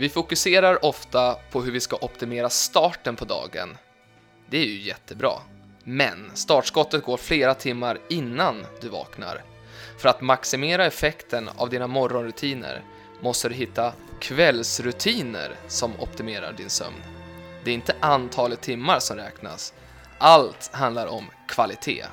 [0.00, 3.76] Vi fokuserar ofta på hur vi ska optimera starten på dagen.
[4.50, 5.32] Det är ju jättebra.
[5.84, 9.42] Men startskottet går flera timmar innan du vaknar.
[9.98, 12.82] För att maximera effekten av dina morgonrutiner
[13.20, 17.02] måste du hitta kvällsrutiner som optimerar din sömn.
[17.64, 19.74] Det är inte antalet timmar som räknas.
[20.18, 22.06] Allt handlar om kvalitet.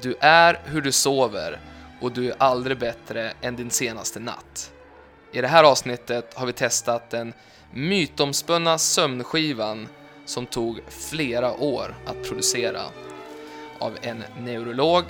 [0.00, 1.60] Du är hur du sover
[2.00, 4.72] och du är aldrig bättre än din senaste natt.
[5.36, 7.32] I det här avsnittet har vi testat den
[7.72, 9.88] mytomspunna sömnskivan
[10.24, 12.80] som tog flera år att producera
[13.78, 15.04] av en neurolog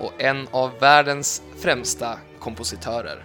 [0.00, 3.24] och en av världens främsta kompositörer.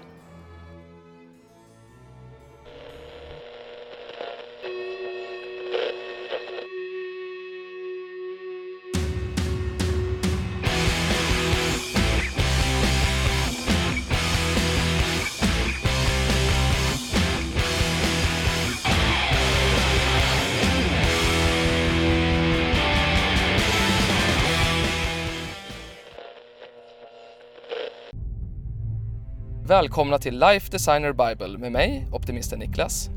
[29.76, 33.10] Välkomna till Life Designer Bible med mig, optimisten Niklas.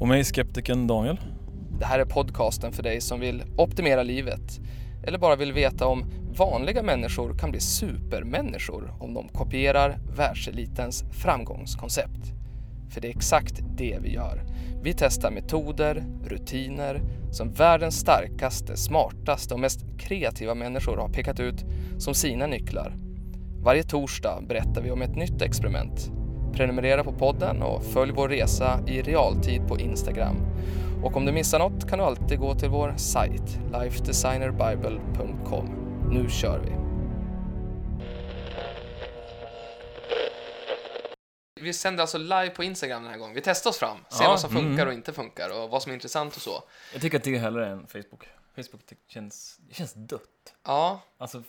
[0.00, 1.20] Och mig, skeptikern Daniel.
[1.78, 4.60] Det här är podcasten för dig som vill optimera livet
[5.06, 6.04] eller bara vill veta om
[6.36, 12.32] vanliga människor kan bli supermänniskor om de kopierar världselitens framgångskoncept.
[12.90, 14.42] För det är exakt det vi gör.
[14.82, 21.64] Vi testar metoder, rutiner som världens starkaste, smartaste och mest kreativa människor har pekat ut
[21.98, 22.96] som sina nycklar
[23.62, 26.10] varje torsdag berättar vi om ett nytt experiment.
[26.52, 30.36] Prenumerera på podden och följ vår resa i realtid på Instagram.
[31.02, 35.66] Och om du missar något kan du alltid gå till vår sajt, lifedesignerbible.com.
[36.10, 36.72] Nu kör vi!
[41.62, 43.34] Vi sänder alltså live på Instagram den här gången.
[43.34, 44.88] Vi testar oss fram, ser Ja, vad som funkar mm.
[44.88, 46.62] och inte funkar och vad som är intressant och så.
[46.92, 48.28] Jag tycker att det är hellre än Facebook.
[48.56, 50.54] Facebook känns, det känns dött.
[50.64, 51.42] Ja, Alltså,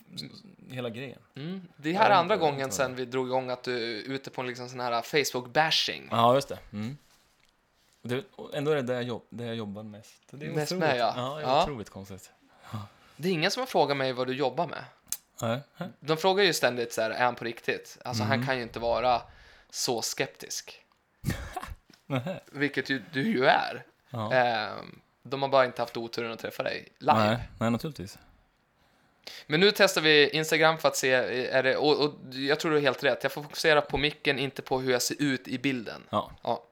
[0.69, 1.19] hela grejen.
[1.35, 1.67] mm.
[1.77, 4.47] det här är andra gången sen vi drog igång att du är ute på en
[4.47, 6.07] liksom sån här Facebook-bashing.
[6.11, 6.59] Ja, just det.
[6.73, 6.97] Mm.
[8.01, 10.13] Det ändå är det där jag, jobb, där jag jobbar mest.
[10.31, 10.89] Det är Mest otroligt.
[10.89, 11.13] med, ja.
[11.17, 11.63] Ja, det är Ja.
[11.63, 12.31] otroligt konstigt.
[13.15, 14.85] Det är ingen som har frågat mig vad du jobbar med.
[15.41, 15.59] Nej.
[15.99, 17.97] De frågar ju ständigt så här, är han på riktigt?
[18.05, 19.21] Alltså han kan ju inte vara
[19.69, 20.81] så skeptisk.
[22.51, 23.85] Vilket ju, du ju är.
[24.09, 24.33] Ja.
[24.33, 27.13] Ehm, de har bara inte haft oturen att träffa dig live.
[27.13, 28.17] Nej, nej, naturligtvis.
[29.47, 32.77] Men nu testar vi Instagram för att se, är det, och, och jag tror du
[32.77, 33.23] är helt rätt.
[33.23, 36.03] Jag får fokusera på micken, inte på hur jag ser ut i bilden.
[36.09, 36.31] Ja.
[36.43, 36.63] Ja.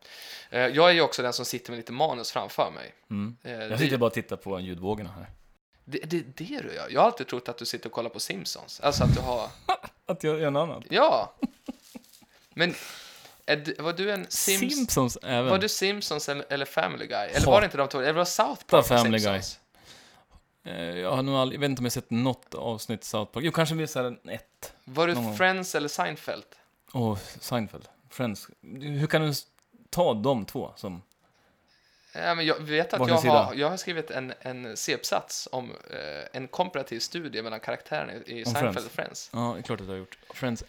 [0.49, 2.93] Eh, Jag är ju också den som sitter med lite manus framför mig.
[3.09, 3.37] Mm.
[3.43, 5.25] Eh, Jag sitter bara och tittar på ljudvågorna här.
[5.85, 6.87] det, det är det du gör.
[6.89, 8.79] Jag har alltid trott att du sitter och kollar på Simpsons.
[8.79, 9.49] Alltså att du har...
[10.05, 10.83] Att jag gör något annat.
[10.89, 11.33] Ja!
[12.53, 12.75] Men är
[13.55, 14.75] du, var du en Sims...
[14.75, 15.49] Simpsons även.
[15.49, 17.27] Var du Simpsons eller, eller Family Guy?
[17.29, 17.99] Eller var det inte de två?
[17.99, 19.41] Eller var South Park Family Guy.
[20.63, 23.43] Eh, Jag har nog aldrig, jag vet inte om jag sett något avsnitt South Park.
[23.45, 24.73] Jo, kanske vi såhär ett.
[24.83, 25.37] Var du Någon.
[25.37, 26.43] Friends eller Seinfeld?
[26.93, 27.87] Åh, Seinfeld.
[28.09, 28.47] Friends.
[28.81, 29.33] Hur kan du
[29.89, 31.01] ta de två som...
[32.13, 35.97] Ja, men jag vet att jag har, jag har skrivit en, en C-uppsats om eh,
[36.33, 38.85] en komparativ studie mellan karaktärerna i Om Seinfeld Friends.
[38.85, 39.29] och Friends.
[39.33, 40.17] Ja, det är klart att jag har gjort.
[40.33, 40.63] Friends.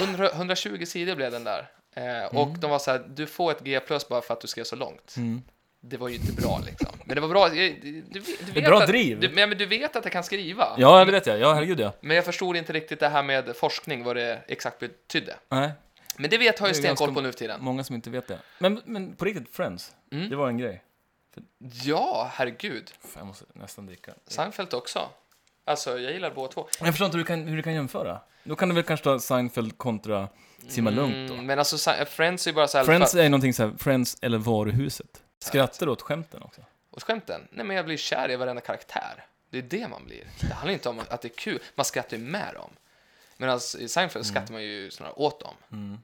[0.00, 1.70] 100, 120 sidor blev den där.
[1.96, 4.48] Eh, och de var så här, du får ett G plus bara för att du
[4.48, 5.14] skrev så långt.
[5.16, 5.42] Mm.
[5.80, 6.88] Det var ju inte bra liksom.
[7.04, 7.48] Men det var bra.
[7.48, 9.20] Du, du, du vet bra att, driv.
[9.20, 10.74] Du, men du vet att jag kan skriva.
[10.78, 11.38] Ja, det vet jag.
[11.38, 11.92] Ja, herregud ja.
[12.00, 15.36] Men jag förstod inte riktigt det här med forskning, vad det exakt betydde.
[15.48, 15.70] Nej,
[16.16, 17.60] Men det vet har ju Det är stenkoll på nu för tiden.
[17.64, 18.38] många som inte vet det.
[18.58, 19.92] Men, men på riktigt, Friends.
[20.12, 20.30] Mm.
[20.30, 20.82] Det var en grej.
[21.84, 22.90] Ja, herregud.
[23.00, 24.14] Fan, Jag måste nästan dricka.
[24.26, 25.08] Seinfeld också.
[25.64, 26.68] Alltså, jag gillar båda två.
[26.80, 28.20] Jag förstår inte hur du kan, hur du kan jämföra.
[28.44, 30.28] Då kan du väl kanske ta Seinfeld kontra
[30.68, 31.34] Simma Lugnt då.
[31.34, 32.84] Mm, men alltså, Friends är ju bara så här...
[32.84, 35.22] Friends är någonting såhär, Friends eller Varuhuset.
[35.38, 36.60] Skrattar du åt skämten också?
[36.90, 37.48] Och skämten?
[37.50, 39.24] Nej, men jag blir kär i varenda karaktär.
[39.50, 40.24] Det är det man blir.
[40.40, 41.58] Det handlar inte om att det är kul.
[41.74, 42.70] Man skrattar ju med dem.
[43.36, 45.54] Medan i Seinfeld skrattar man ju snarare åt dem.
[45.72, 45.98] Mm.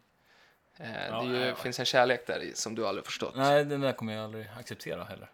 [0.76, 3.36] Eh, Ja, det är ju, finns en kärlek där i som du aldrig förstått.
[3.36, 5.30] Nej, den där kommer jag aldrig acceptera heller.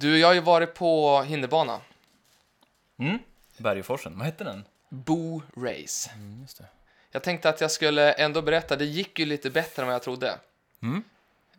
[0.00, 1.80] Du, jag har ju varit på hinderbana.
[2.98, 3.18] Mm?
[3.56, 4.64] Bergforsen, vad hette den?
[4.88, 6.10] Bo Race.
[6.14, 6.64] Mm, just det.
[7.10, 10.02] Jag tänkte att jag skulle ändå berätta, det gick ju lite bättre än vad jag
[10.02, 10.38] trodde.
[10.82, 11.02] Mm.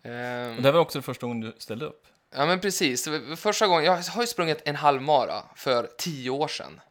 [0.03, 2.05] Ehm, Och det var också första gången du ställde upp.
[2.35, 3.07] Ja, men precis.
[3.37, 6.81] Första gången, jag har ju sprungit en halvmara för tio år sedan.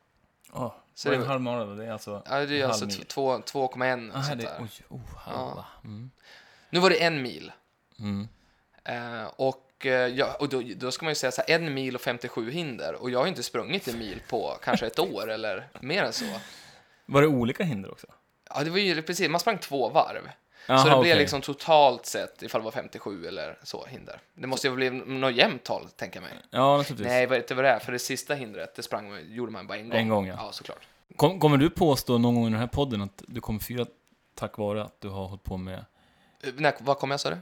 [0.52, 1.74] Oh, Så så det är det- en halv mara då?
[1.74, 2.22] Det är alltså...
[2.26, 3.06] Ja, det är en alltså halv mil.
[3.06, 4.56] två- 2,1 Ah, sånt det, där.
[4.60, 5.64] oj, oh, halva.
[5.84, 6.10] Mm.
[6.70, 7.52] Nu var det en mil.
[7.98, 8.28] Mm.
[8.84, 12.00] Eh, och ja, och då, då ska man ju säga så här, en mil och
[12.00, 12.94] 57 hinder.
[12.94, 16.24] Och jag har inte sprungit en mil på kanske ett år eller mer än så.
[17.06, 18.06] Var det olika hinder också?
[18.54, 20.30] Ja, det var ju precis, man sprang två varv.
[20.66, 21.18] Jaha, så det blev okej.
[21.18, 24.20] liksom totalt sett, ifall det var 57 eller så, hinder.
[24.34, 26.38] Det måste ju bli något jämnt tal, tänker jag mig.
[26.50, 27.06] Ja, naturligtvis.
[27.08, 27.78] Nej, vet du vad det är?
[27.78, 29.98] För det sista hindret, det sprang gjorde man bara en gång.
[29.98, 30.34] En gång, ja.
[30.38, 30.86] Ja, såklart.
[31.16, 33.86] Kom, kommer du påstå någon gång i den här podden att du kommer fyra
[34.34, 35.84] tack vare att du har hållit på med...
[36.42, 37.36] Eh, När, vad kom jag, sa du?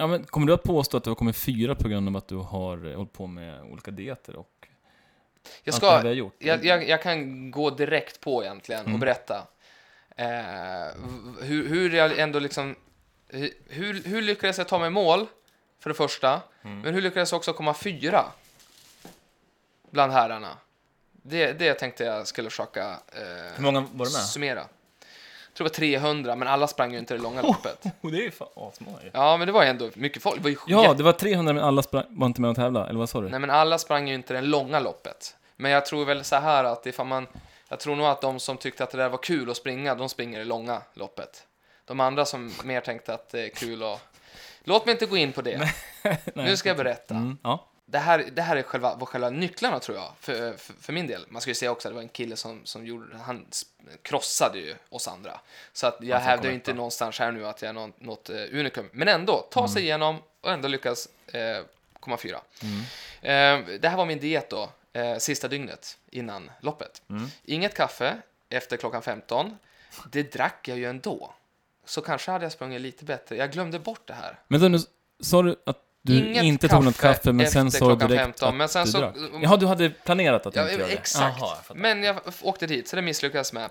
[0.00, 2.28] Ja, men kommer du att påstå att du har kommit fyra på grund av att
[2.28, 4.68] du har eh, hållit på med olika dieter och
[5.64, 9.00] Jag, det ska, jag, jag, jag kan gå direkt på egentligen och Mm.
[9.00, 9.46] berätta
[10.16, 10.26] eh,
[11.40, 12.76] hur, hur jag ändå liksom...
[13.68, 15.26] Hur, hur, lyckades jag ta mig mål,
[15.78, 16.40] för det första?
[16.62, 16.80] Mm.
[16.80, 18.24] Men hur lyckades jag också komma fyra
[19.90, 20.58] bland herrarna?
[21.12, 24.08] Det, det tänkte jag skulle försöka eh, Hur många var du med?
[24.10, 24.64] summera.
[25.58, 27.84] Tror det var 300, men alla sprang ju inte det långa loppet.
[28.02, 29.10] Oh, det är ju fan asmånga ju.
[29.12, 30.36] Ja, men det var ju ändå mycket folk.
[30.36, 32.88] Det var ju Ja, det var 300 men alla sprang, var inte med och tävla,
[32.88, 33.28] eller vad sa du?
[33.28, 35.36] Nej, men alla sprang ju inte det långa loppet.
[35.56, 37.26] Men jag tror väl så här att ifall man...
[37.68, 40.08] Jag tror nog att de som tyckte att det där var kul att springa, de
[40.08, 41.46] springer det långa loppet.
[41.84, 44.00] De andra som mer tänkte att det är kul att...
[44.64, 45.58] Låt mig inte gå in på det.
[46.02, 47.14] Nej, nu ska jag berätta.
[47.14, 47.66] Mm, ja.
[47.90, 51.06] Det här, det här är själva, var själva nycklarna tror jag, för, för, för min
[51.06, 51.24] del.
[51.28, 53.46] Man ska ju säga också att det var en kille som, som gjorde, han
[54.02, 55.40] krossade ju oss andra.
[55.72, 58.88] Så att jag hävdar inte någonstans här nu att jag är något, något eh, unikum.
[58.92, 59.68] Men ändå, ta Mm.
[59.68, 61.64] sig igenom och ändå lyckas eh,
[62.00, 62.40] komma fyra.
[62.62, 62.80] Mm.
[63.62, 67.02] Eh, det här var min diet då, eh, sista dygnet innan loppet.
[67.10, 67.28] Mm.
[67.44, 68.16] Inget kaffe
[68.48, 69.56] efter klockan 15.
[70.10, 71.34] Det drack jag ju ändå.
[71.84, 73.36] Så kanske hade jag sprungit lite bättre.
[73.36, 74.38] Jag glömde bort det här.
[74.48, 74.78] Men nu
[75.20, 75.78] sa du att
[76.08, 78.84] du Inget inte tog något kaffe, men sen sa du direkt 15, att men sen
[78.86, 79.14] du så- drack?
[79.42, 80.92] Jaha, du hade planerat att Ja, inte göra det?
[80.92, 81.36] exakt.
[81.40, 81.76] Jaha, jag.
[81.76, 83.70] Men jag åkte dit, så det misslyckades med.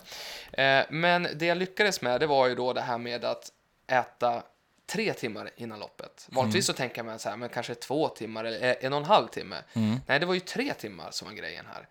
[0.52, 3.50] Eh, men det jag lyckades med, det var ju då det här med att
[3.92, 4.44] äta
[4.88, 6.28] tre timmar innan loppet.
[6.32, 9.28] Vanligtvis så tänker man så här, men kanske två timmar eller en och en halv
[9.28, 9.56] timme.
[9.74, 10.00] Mm.
[10.08, 11.88] Nej, det var ju tre timmar som var grejen här.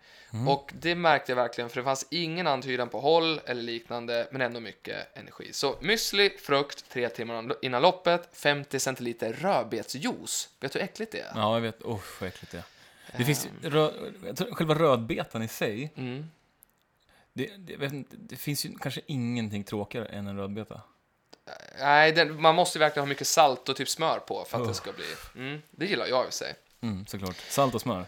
[0.47, 4.41] Och det märkte jag verkligen, för det fanns ingen antydan på håll eller liknande, men
[4.41, 5.53] ändå mycket energi.
[5.53, 10.49] Så müsli, frukt, tre timmar innan loppet, 50 centiliter rödbetsjuice.
[10.59, 11.31] Vet du hur äckligt det är?
[11.35, 11.81] Ja, jag vet.
[11.85, 12.63] Usch, vad äckligt det är.
[13.17, 13.91] Det finns rö,
[14.25, 16.25] jag tror själva rödbetan i sig, Mm.
[17.33, 20.81] det, det, inte, det finns ju kanske ingenting tråkigare än en rödbeta.
[21.79, 24.67] Nej, den, man måste verkligen ha mycket salt och typ smör på för att Oh.
[24.67, 25.05] det ska bli...
[25.35, 26.55] Mm, det gillar jag i sig.
[26.81, 27.35] Mm, såklart.
[27.49, 28.05] Salt och smör.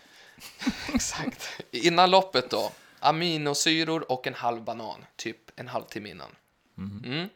[0.94, 1.62] Exakt.
[1.72, 6.36] Innan loppet då, aminosyror och en halv banan, typ en halvtimme innan.
[6.78, 7.30] Mm.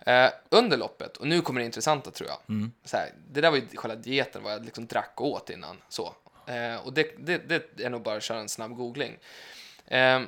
[0.00, 2.38] Eh, under loppet, och nu kommer det intressanta tror jag.
[2.48, 2.72] Mm.
[2.92, 5.76] Här, det där var ju själva dieten, vad jag liksom drack och åt innan.
[5.88, 6.14] Så.
[6.46, 9.18] Eh, och det, det, det är nog bara att köra en snabb googling.
[9.86, 10.20] Eh,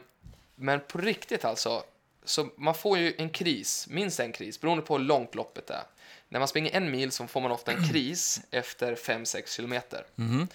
[0.54, 1.82] men på riktigt alltså,
[2.28, 5.82] så man får ju en kris, minst en kris, beroende på hur långt loppet är.
[6.28, 10.06] När man springer en mil så får man ofta en kris efter 5-6 kilometer.
[10.14, 10.48] Mhm.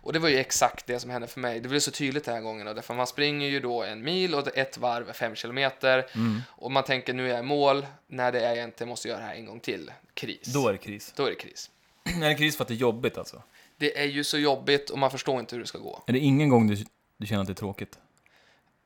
[0.00, 1.60] Och det var ju exakt det som hände för mig.
[1.60, 2.66] Det blev så tydligt den här gången.
[2.66, 6.06] då, Därför man springer ju då en mil och ett varv är fem kilometer.
[6.14, 6.42] Mm.
[6.48, 7.86] Och man tänker nu är jag i mål.
[8.06, 9.92] När det är jag inte, måste göra det här en gång till.
[10.14, 10.42] Kris.
[10.42, 11.12] Då är det kris.
[11.16, 11.70] Då är det kris.
[12.22, 13.42] är det kris för att det är jobbigt alltså?
[13.76, 16.02] Det är ju så jobbigt och man förstår inte hur det ska gå.
[16.06, 16.84] Är det ingen gång du,
[17.18, 17.98] du känner att det är tråkigt?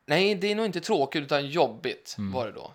[0.06, 2.32] Nej, det är nog inte tråkigt utan jobbigt Mm.
[2.32, 2.74] var det då.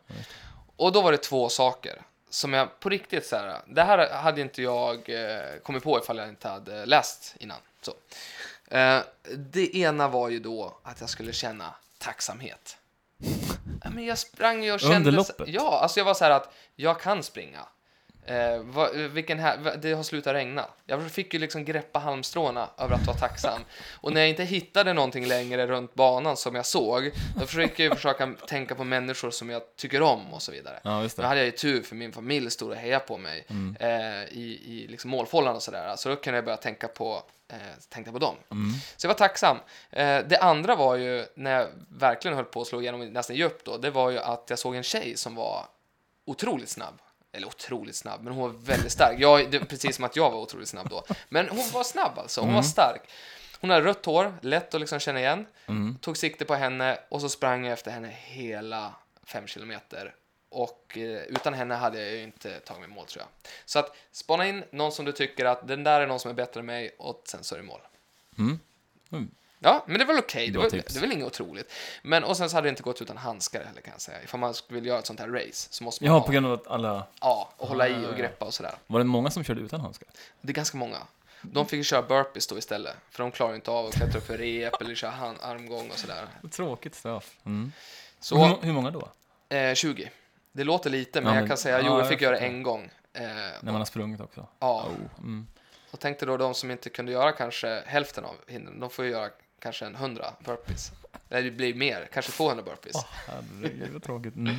[0.76, 3.62] Och då var det två saker som jag på riktigt så här.
[3.68, 7.58] Det här hade inte jag eh, kommit på ifall jag inte hade läst innan.
[7.82, 7.94] Så.
[8.76, 9.00] Eh,
[9.38, 12.78] det ena var ju då att jag skulle känna tacksamhet.
[13.92, 15.12] Men jag sprang ju och Under kände...
[15.12, 15.48] loppet?
[15.48, 17.66] Ja, alltså jag var så här att jag kan springa.
[18.28, 20.66] Eh, vad, vilken här, det har slutat regna.
[20.86, 23.62] Jag fick ju liksom greppa halmstråna över att vara tacksam.
[23.94, 27.96] Och när jag inte hittade någonting längre runt banan som jag såg, då försöker jag
[27.96, 30.80] försöka tänka på människor som jag tycker om och så vidare.
[30.84, 31.26] Ja, just det.
[31.28, 33.76] hade jag ju tur för min familj stod och hejade på mig Mm.
[33.80, 35.96] eh, i, i liksom målfållan och sådär.
[35.96, 37.58] Så då kunde jag börja tänka på, eh,
[37.90, 38.36] tänka på dem.
[38.52, 38.72] Mm.
[38.98, 39.58] Så jag var tacksam.
[39.90, 43.64] Eh, det andra var ju, när jag verkligen höll på att slå igenom nästan upp
[43.64, 45.66] då, det var ju att jag såg en tjej som var
[46.26, 47.00] otroligt snabb.
[47.38, 49.20] Eller otroligt snabb, men hon var väldigt stark.
[49.20, 51.04] Jag, precis som att jag var otroligt snabb då.
[51.30, 53.02] Men hon var snabb alltså, hon var stark.
[53.60, 55.46] Hon hade rött hår, lätt att liksom känna igen.
[55.66, 55.98] Mm.
[56.02, 60.16] Tog sikte på henne och så sprang jag efter henne hela fem kilometer.
[60.50, 63.52] Och eh, utan henne hade jag ju inte tagit mig mål tror jag.
[63.66, 66.36] Så att spana in någon som du tycker att den där är någon som är
[66.36, 67.82] bättre än mig och sen så är det mål.
[69.12, 69.32] Mm.
[69.60, 70.46] Ja, men det var okej.
[70.48, 70.94] Det, Bra var, tips.
[70.94, 71.72] det var inget otroligt.
[72.04, 74.24] Men och sen så hade det inte gått utan handskar heller kan jag säga.
[74.24, 76.46] Ifall man vill göra ett sånt här race så måste man Jaha, ha, på grund
[76.46, 77.08] av att alla...
[77.22, 78.18] ja, och hålla Ah, i ja, och ja.
[78.18, 78.76] greppa och sådär.
[78.88, 80.08] Var det många som körde utan handskar?
[80.42, 80.98] Det är ganska många.
[81.42, 82.96] De fick ju köra burpees då istället.
[83.10, 85.98] För de klarar inte av att klättra upp för rep eller köra hand, armgång och
[85.98, 86.28] sådär.
[86.52, 87.36] Tråkigt straff.
[87.46, 87.72] Mm.
[88.20, 89.10] Så hur, hur många då?
[89.56, 90.12] Eh, 20.
[90.52, 92.40] Det låter lite, men Ja, jag men- kan säga, ja, jo, jag jag fick göra
[92.40, 92.90] det en gång.
[93.14, 94.48] Eh, När man har sprungit också?
[94.60, 95.20] ja, Oh.
[95.24, 95.48] Mm.
[95.92, 99.12] och tänkte då de som inte kunde göra kanske hälften av hindren, de får ju
[99.12, 100.92] göra kanske en 100 burpees.
[101.30, 102.96] Eller det blir mer, kanske 200 burpees.
[102.96, 104.36] Åh, herregud vad tråkigt.
[104.36, 104.56] Mm.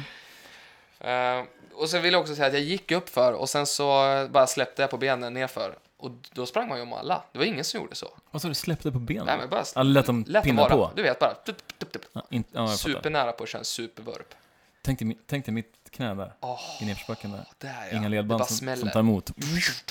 [1.01, 3.85] Eh, och så vill jag också säga att jag gick upp för och sen så
[4.31, 5.79] bara släppte jag på benen nerför.
[5.97, 7.23] Och då sprang man ju om alla.
[7.33, 8.09] Det var ingen som gjorde så.
[8.31, 9.27] Vad sa du, släppte på benen?
[9.27, 10.71] Nej, men bara Ja, lät dem lät pinna vara.
[10.71, 10.91] på?
[10.97, 12.03] Du vet, bara tup, tup, tup.
[12.13, 12.69] Ja, inte, ja.
[12.69, 14.35] Supernära på att köra en supervurp.
[14.83, 17.45] Tänk dig, tänk dig mitt knä där, Åh, i nedförsbacken där.
[17.59, 17.97] där ja.
[17.97, 19.31] Inga ledband bara som, som tar emot.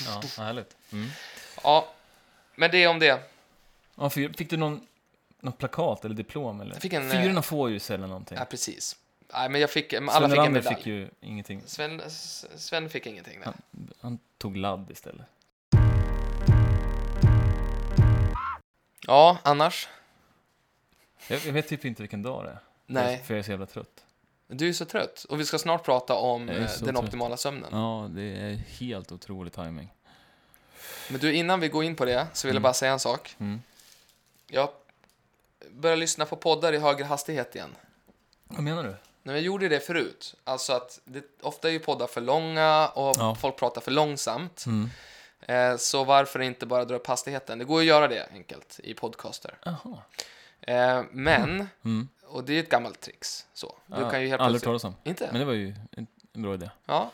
[0.06, 0.76] Ja, härligt.
[0.92, 1.08] Mm.
[1.62, 1.88] Ja,
[2.54, 3.20] men det om det.
[3.94, 4.86] Ja, fick du någon,
[5.40, 6.60] något plakat eller diplom?
[6.60, 6.72] Eller?
[6.72, 8.38] Jag fick en, Fyrorna får ju sällan någonting.
[8.38, 8.96] Ja, precis.
[9.32, 10.76] Nej, men jag fick, alla Sven fick en medalj.
[10.76, 11.62] fick ju ingenting.
[11.66, 12.02] Sven,
[12.56, 13.38] Sven fick ingenting.
[13.44, 13.54] Nej.
[14.00, 15.26] Han tog ladd istället.
[19.06, 19.88] Ja, annars?
[21.28, 22.58] Jag, jag vet typ inte vilken dag det är.
[22.86, 24.04] Nej, För jag är så jävla trött.
[24.46, 25.24] du är så trött.
[25.28, 27.04] Och vi ska snart prata om Jag eh, den trött.
[27.04, 27.68] optimala sömnen.
[27.72, 29.88] Ja, det är helt otrolig timing.
[31.10, 32.62] Men du, innan vi går in på det så vill jag Mm.
[32.62, 33.36] bara säga en sak.
[33.38, 33.62] Mm.
[34.46, 34.70] Jag
[35.70, 37.76] börjar lyssna på poddar i högre hastighet igen.
[38.44, 38.94] Vad menar du?
[39.22, 43.16] När jag gjorde det förut, alltså att det, ofta är ju poddar för långa och
[43.18, 43.34] Ja.
[43.40, 44.64] folk pratar för långsamt.
[44.66, 44.90] Mm.
[45.40, 47.58] Eh, så varför inte bara dra upp hastigheten?
[47.58, 49.54] Det går att göra det enkelt i podcaster.
[50.60, 52.08] Eh, men, Mm.
[52.26, 53.74] och det är ett gammalt tricks, så.
[53.86, 54.94] Du Ja, kan ju helt Aldrig talas om.
[55.04, 55.28] Inte?
[55.32, 56.70] Men det var ju en, en bra idé.
[56.86, 57.10] Ja.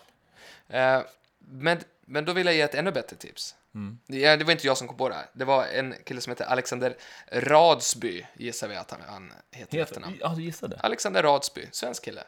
[0.69, 1.01] Eh,
[1.39, 3.55] men, men då vill jag ge ett ännu bättre tips.
[3.75, 3.99] Mm.
[4.07, 5.27] Det, det var inte jag som kom på det här.
[5.33, 6.97] Det var en kille som heter Alexander
[7.33, 10.13] Radsby, gissar vi att han, han heter i efternamn.
[10.13, 10.81] Heter, ja, du gissade.
[10.81, 12.25] Alexander Radsby, svensk kille.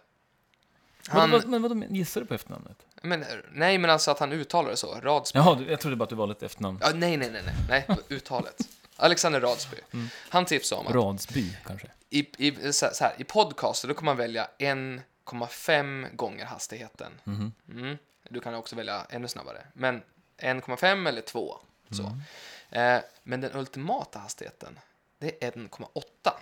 [1.09, 1.31] Han...
[1.31, 2.87] Vad, men vadå, gissade du på efternamnet?
[3.03, 5.01] men, nej, men alltså att han uttalar det så.
[5.01, 5.39] Radsby.
[5.39, 6.79] Jaha, jag trodde bara att du valde ett efternamn.
[6.83, 8.57] Ja, nej, nej, nej, nej, nej, uttalet.
[8.97, 9.77] Alexander Radsby.
[9.93, 10.09] Mm.
[10.29, 11.89] Han tipsade om att Radsby, kanske?
[12.11, 17.13] i, i, så här, i podcaster då kan man välja 1,5 gånger hastigheten.
[17.25, 17.53] Mhm.
[17.69, 17.97] Mm.
[18.31, 20.03] Du kan också välja ännu snabbare, men
[20.39, 21.59] 1,5 eller 2.
[21.91, 22.03] Så.
[22.03, 22.97] Mm.
[22.97, 24.79] Eh, men den ultimata hastigheten,
[25.19, 26.33] det är 1,8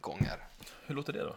[0.00, 0.36] gånger.
[0.86, 1.36] Hur låter det då?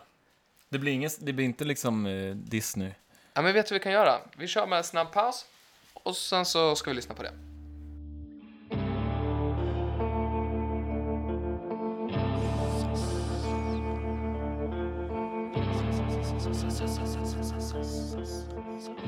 [0.70, 2.92] Det blir, ingen, det blir inte liksom eh, Disney.
[3.34, 4.20] Ja, men vet du vad vi kan göra?
[4.38, 5.46] Vi kör med en snabb paus
[5.94, 7.34] och sen så ska vi lyssna på det.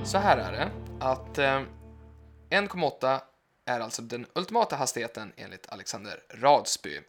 [0.06, 1.62] Så här är det, att eh,
[2.50, 3.22] 1,8
[3.66, 7.00] är alltså den ultimata hastigheten enligt Alexander Radsby.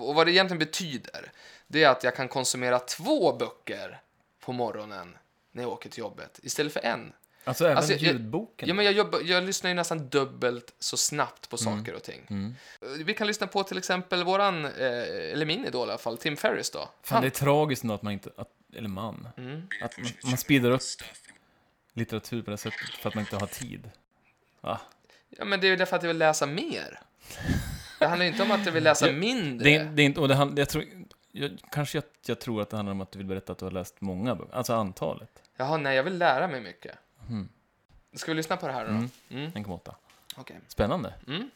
[0.00, 1.32] Och vad det egentligen betyder,
[1.66, 4.00] det är att jag kan konsumera två böcker
[4.44, 5.16] på morgonen
[5.52, 7.12] när jag åker till jobbet istället för en.
[7.44, 8.68] Alltså även Alltså, jag- ljudboken?
[8.68, 12.26] Ja, men jag, jobbar, jag lyssnar ju nästan dubbelt så snabbt på saker och ting.
[12.30, 12.54] Mm.
[13.04, 14.72] Vi kan lyssna på till exempel våran, eh,
[15.32, 16.88] eller min idol i alla fall, Tim Ferris då.
[17.02, 19.68] Fan, det är tragiskt ändå att man inte, att, eller man, Mm.
[19.82, 20.80] att man, man speedar upp
[21.92, 23.90] litteratur på det sättet för att man inte har tid.
[24.62, 24.80] Va?
[25.28, 27.00] Ja, men det är ju därför att jag vill läsa mer.
[27.98, 29.64] Det handlar ju inte om att jag vill läsa mindre.
[29.64, 30.84] Det är, det är inte, och det hand, jag tror,
[31.32, 33.64] jag, kanske jag, jag tror att det handlar om att du vill berätta att du
[33.64, 35.42] har läst många böcker, alltså antalet.
[35.56, 36.98] Jaha, nej, jag vill lära mig mycket.
[37.28, 37.48] Mm.
[38.14, 38.90] Ska vi lyssna på det här då?
[38.90, 39.10] Mm.
[39.30, 39.50] Mm.
[39.50, 39.94] 1,8.
[40.36, 40.60] Okej.
[40.68, 41.14] Spännande.
[41.26, 41.50] Mm.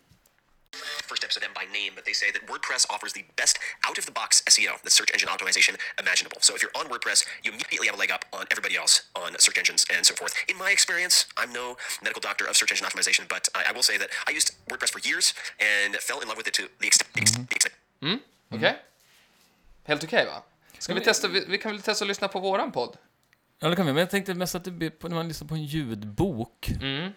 [1.36, 3.98] First episode of them by name, but they say that WordPress offers the best out
[3.98, 6.38] of the box SEO, the search engine optimization imaginable.
[6.40, 9.30] So if you're on WordPress, you immediately have a leg up on everybody else on
[9.38, 10.34] search engines and so forth.
[10.48, 13.82] In my experience, I'm no medical doctor of search engine optimization, but I, I will
[13.82, 16.86] say that I used WordPress for years and fell in love with it to the
[16.86, 17.12] extent.
[17.14, 17.74] the ex- the extent
[18.50, 18.74] Okej.
[19.84, 20.42] Helt okej, va?
[20.78, 22.96] Ska vi men- testa, vi, vi kan väl testa att lyssna på våran podd?
[23.58, 23.92] Ja, det kan vi.
[23.92, 26.68] Men jag tänkte mest att det blir på, när man lyssnar på en ljudbok.
[26.68, 27.12] Mm.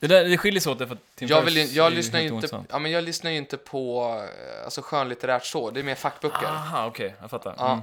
[0.00, 2.28] Det, där, det skiljer sig åt därför att Tim Jag, vill, är jag, lyssnar ju
[2.28, 5.94] inte, ja, men jag lyssnar ju inte på eh, alltså, skönlitterärt så, det är mer
[5.94, 6.46] fackböcker.
[6.46, 7.14] Aha, okej.
[7.20, 7.54] Jag fattar.
[7.58, 7.72] Ja.
[7.72, 7.82] Mm,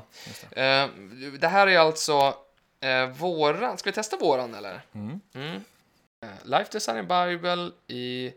[0.50, 0.62] det.
[0.62, 2.38] Eh, det här är alltså
[2.80, 4.82] eh, våran, ska vi testa våran eller?
[4.96, 5.22] Mm.
[5.34, 5.64] Mm.
[6.22, 8.34] Eh, Life Design Bible i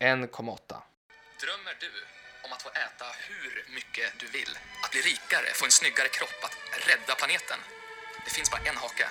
[0.00, 0.82] 1,8.
[1.40, 1.90] Drömmer du
[2.44, 4.58] om att få äta hur mycket du vill?
[4.84, 6.56] Att bli rikare, få en snyggare kropp, att
[6.88, 7.58] rädda planeten?
[8.24, 9.08] Det finns bara en hake.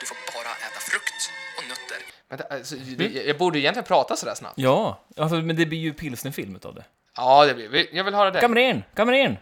[0.00, 1.98] Du får bara äta frukt och nötter.
[2.28, 4.54] Men alltså, det, jag borde ju egentligen prata sådär snabbt.
[4.58, 6.84] Ja, alltså, men det blir ju pilsnerfilm utav det.
[7.16, 8.40] Ja, det blir Jag vill höra det.
[8.40, 9.36] Kommer in, kommer in!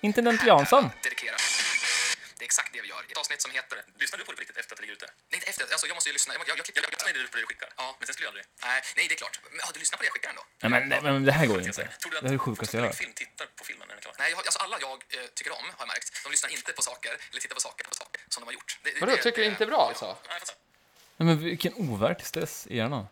[0.00, 0.90] Intendent Jansson.
[1.02, 1.34] Dedikera.
[2.44, 3.02] Det är exakt det vi gör.
[3.12, 3.76] Ett avsnitt som heter...
[4.02, 5.06] Lyssnar du på det på riktigt efter att det ligger ute?
[5.30, 5.62] Nej, inte efter.
[5.74, 6.30] Alltså, jag måste ju lyssna.
[6.34, 7.70] Jag, jag, jag, jag, jag lyssnar ju på det du skickar.
[7.82, 8.46] Ja, men sen skulle jag aldrig...
[8.66, 9.36] Nej, nej, det är klart.
[9.50, 10.44] Men, ja, du lyssnar på det jag skickar ändå?
[10.62, 11.84] Nej, men, nej, men det här går ju inte.
[12.02, 13.02] Tror du att, Det här är det sjukaste jag hört.
[13.04, 14.14] film tittar på filmen när den är klar?
[14.22, 16.82] Nej, jag, alltså alla jag eh, tycker om, har jag märkt, de lyssnar inte på
[16.90, 18.70] saker, eller tittar på saker, på saker som de har gjort.
[18.82, 20.08] Det, det- Vadå, det- tycker du inte är bra alltså?
[20.28, 20.38] Ja.
[21.16, 23.04] Nej, men vilken overklig stress i hjärnan.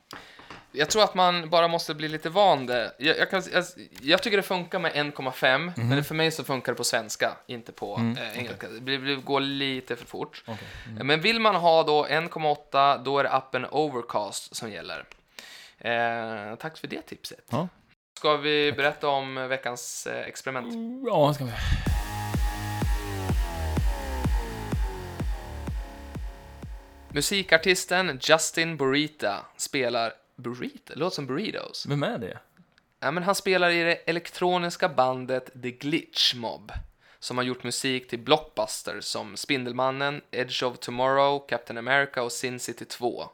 [0.74, 2.92] Jag tror att man bara måste bli lite van det.
[2.98, 3.64] Jag, jag, kan, jag,
[4.00, 7.36] jag tycker det funkar med 1,5, men det- för mig så funkar det på svenska,
[7.46, 8.68] inte på eh, engelska.
[8.68, 10.42] Det, blir- det går lite för fort.
[10.46, 10.58] Okej.
[11.04, 15.04] Men vill man ha då 1,8, då är det appen Overcast som gäller.
[15.78, 17.44] Eh, tack för det tipset.
[17.50, 17.68] Ja.
[18.18, 20.74] Ska vi berätta om veckans eh, experiment?
[21.06, 21.52] Ja, ska vi.
[27.08, 30.12] Musikartisten Justin Burita spelar...
[30.42, 30.92] Burrito?
[30.96, 31.86] Låter som burritos.
[31.86, 32.38] Vem är det?
[33.00, 36.72] Ja, men han spelar i det elektroniska bandet The Glitch Mob
[37.18, 42.60] som har gjort musik till blockbusters som Spindelmannen, Edge of Tomorrow, Captain America och Sin
[42.60, 43.30] City 2.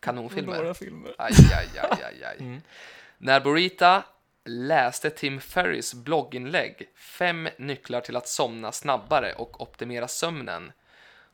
[0.00, 0.74] Kanonfilmer.
[0.74, 1.14] filmer.
[1.18, 2.60] Aj, aj, aj, aj, aj.
[3.18, 4.04] När Burita
[4.44, 10.72] läste Tim Ferris blogginlägg Fem nycklar till att somna snabbare och optimera sömnen.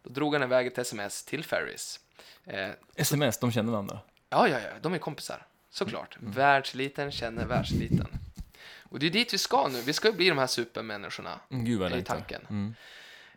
[0.03, 2.01] Då drog han iväg ett sms till Ferris.
[2.45, 4.01] Eh, Sms, de känner varandra.
[4.31, 5.47] Ja, ja, ja, de är kompisar.
[5.71, 6.17] Såklart.
[6.21, 8.07] Världsliten känner världsliten.
[8.91, 9.81] Och det är dit vi ska nu.
[9.81, 11.41] Vi ska ju bli de här supermänniskorna.
[11.51, 12.15] Mm, Gud vad längtar.
[12.15, 12.47] tanken.
[12.51, 12.75] Mm.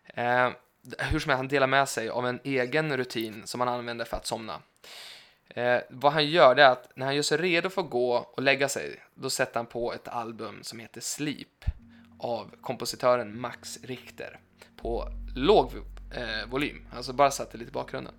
[0.07, 0.53] Eh,
[0.99, 4.17] hur som helst, han delar med sig av en egen rutin som han använder för
[4.17, 4.61] att somna.
[5.47, 8.13] Eh, vad han gör det är att när han gör sig redo för att gå
[8.13, 11.65] och lägga sig, då sätter han på ett album som heter Sleep
[12.19, 14.39] av kompositören Max Richter
[14.77, 15.71] på låg
[16.15, 18.13] eh, volym, alltså bara satt det lite i bakgrunden.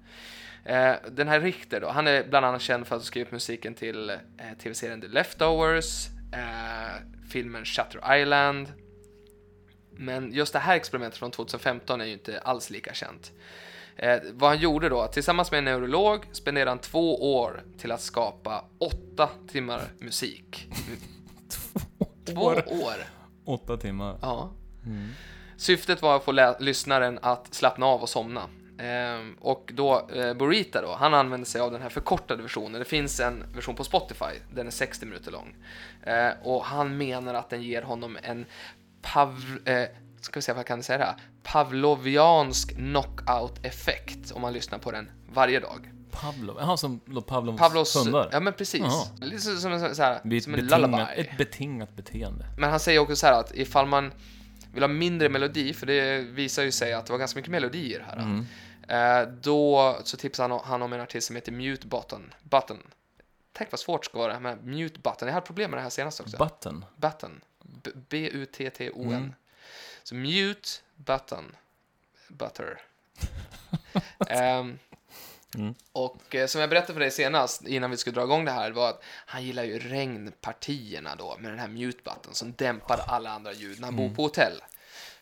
[0.65, 3.75] Eh, den här Richter då, han är bland annat känd för att ha skrivit musiken
[3.75, 4.17] till eh,
[4.63, 8.73] tv-serien The Leftovers, eh, filmen Shutter Island,
[9.91, 13.33] men just det här experimentet från 2015 är ju inte alls lika känt.
[13.97, 18.01] Eh, vad han gjorde då, tillsammans med en neurolog spenderade han två år till att
[18.01, 20.69] skapa åtta timmar musik.
[22.25, 22.97] Två år?
[23.45, 24.19] Åtta timmar.
[24.23, 24.53] Ja.
[25.57, 28.49] Syftet var att få lyssnaren att slappna av och somna.
[28.79, 32.79] Ehm, och då, eh, Burita då, han använder sig av den här förkortade versionen.
[32.79, 35.57] Det finns en version på Spotify, den är 60 minuter lång.
[36.03, 38.47] Eh, och han menar att den ger honom en
[39.03, 39.59] pav...
[39.65, 39.85] Eh,
[40.21, 41.17] ska vi se, vad kan jag säga det här?
[41.43, 45.91] Pavloviansk knockout-effekt om man lyssnar på den varje dag.
[46.11, 47.97] Pavlov, jaha som Pavlovs Pavlos...
[47.97, 48.29] hundar?
[48.33, 48.81] Ja, men precis.
[48.81, 49.07] Jaha.
[49.21, 51.03] Lite som, som, så här, ett som en lullaby.
[51.17, 52.47] ett betingat beteende.
[52.59, 54.13] Men han säger också så här att ifall man
[54.75, 58.05] vill ha mindre melodi, för det visar ju sig att det var ganska mycket melodier
[58.09, 58.17] här.
[58.17, 58.47] Mm.
[58.89, 62.35] Eh, då så tipsar han, han om en artist som heter Mute Button.
[62.43, 62.83] Button.
[63.53, 65.29] Tänk vad svårt det ska vara med Mute Button.
[65.29, 66.37] Jag hade problem med det här senast också.
[66.37, 66.85] Button.
[66.97, 67.41] Button.
[68.09, 69.15] B-U-T-T-O-N.
[69.15, 69.33] Mm.
[70.03, 71.57] Så Mute Button.
[72.29, 72.81] Butter.
[74.29, 74.79] Ehm,
[75.55, 75.75] Mm.
[75.93, 78.71] Och eh, som jag berättade för dig senast, innan vi skulle dra igång det här,
[78.71, 83.31] var att han gillar ju regnpartierna då, med den här mute button som dämpar alla
[83.31, 84.63] andra ljud när han bor på hotell.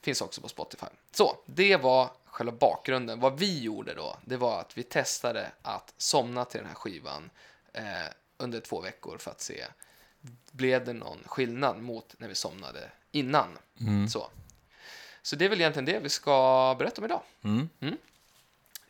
[0.01, 0.87] Finns också på Spotify.
[1.13, 3.21] Så, det var själva bakgrunden.
[3.21, 7.31] Vad vi gjorde då, det var att vi testade att somna till den här skivan
[7.73, 7.85] eh,
[8.37, 9.65] under två veckor för att se,
[10.53, 13.59] blev det någon skillnad mot när vi somnade innan?
[13.81, 14.09] Mm.
[14.09, 14.31] Så.
[15.23, 17.23] Så det är väl egentligen det vi ska berätta om idag.
[17.45, 17.69] Mm.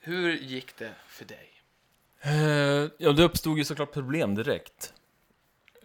[0.05, 1.49] Hur gick det för dig?
[2.21, 4.93] Eh, ja, det uppstod ju såklart problem direkt.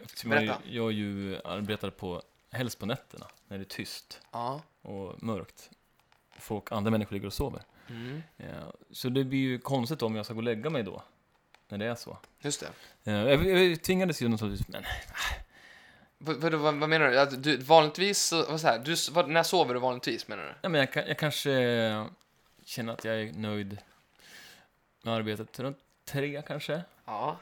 [0.03, 0.61] Eftersom jag, ju- Berätta.
[0.69, 4.61] jag ju arbetar på, helst på nätterna, när det är tyst Ja.
[4.81, 5.69] och mörkt.
[6.39, 7.61] Folk, andra människor ligger och sover.
[7.89, 8.23] Mm.
[8.37, 11.03] Ja, så det blir ju konstigt om jag ska gå och lägga mig då,
[11.69, 12.17] när det är så.
[12.39, 12.63] Just
[13.03, 13.11] det.
[13.11, 14.83] Eh, jag, jag tvingades ju naturligtvis, men
[16.17, 17.19] Vad, vad, vad, vad menar du?
[17.19, 20.53] Att du vanligtvis, så- vad så här, du, vad, när sover du vanligtvis menar du?
[20.61, 21.51] Ja, men jag, jag kanske
[22.65, 23.77] känner att jag är nöjd
[25.07, 26.81] med arbetet runt tre kanske.
[27.05, 27.37] Ja.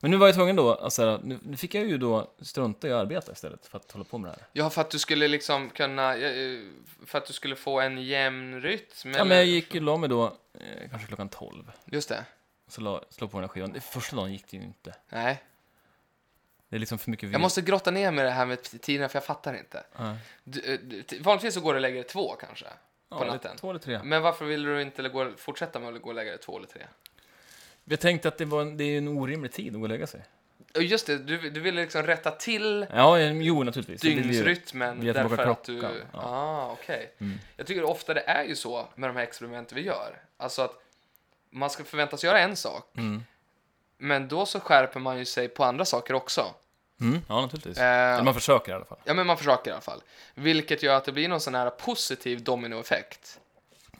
[0.00, 2.92] Men nu var jag tvungen då, alltså, nu, nu fick jag ju då strunta i
[2.92, 4.46] att arbeta istället för att hålla på med det här.
[4.52, 6.58] Ja, för att du skulle liksom kunna, eh,
[7.06, 9.12] för att du skulle få en jämn rytm?
[9.12, 11.72] Ja, men jag gick och la mig då, eh, kanske klockan 12.
[11.84, 12.24] Just det.
[12.68, 13.72] Så la, slog på den här skivan.
[13.72, 14.94] Det, första dagen gick det ju inte.
[15.08, 15.42] Nej.
[16.68, 19.16] Det är liksom för mycket Jag måste grotta ner med det här med tiderna, för
[19.16, 19.84] jag fattar inte.
[19.96, 22.66] Ja, Du, eh, du, vanligtvis så går lägger dig två kanske,
[23.10, 23.56] på ja, natten.
[23.56, 24.00] två eller tre.
[24.04, 26.66] Men varför vill du inte gå, fortsätta med att gå och lägga dig två eller
[26.68, 26.82] tre?
[27.84, 30.06] Jag tänkte att det, var en, det är en orimlig tid att gå och lägga
[30.06, 30.24] sig.
[30.74, 34.00] Just det, du, du ville liksom rätta till Ja, jo naturligtvis.
[34.00, 35.76] Dygnsrytmen tillbaka därför att du...
[35.78, 35.90] ja.
[36.12, 37.14] Ah, okej.
[37.18, 37.38] Mm.
[37.56, 40.22] Jag tycker ofta det är ju så med de här experimenten vi gör.
[40.36, 40.82] Alltså att
[41.50, 43.22] man ska förväntas göra en sak, Mm.
[43.98, 46.54] men då så skärper man ju sig på andra saker också.
[47.00, 47.78] Mm, ja, naturligtvis.
[47.78, 48.98] Eh, Eller man försöker i alla fall.
[49.04, 50.02] Ja, men man försöker i alla fall.
[50.34, 53.40] Vilket gör att det blir någon sån här positiv dominoeffekt.